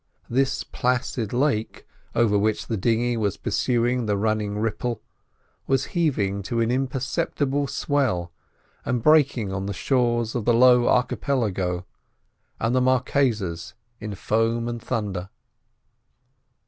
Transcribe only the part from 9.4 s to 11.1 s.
on the shores of the Low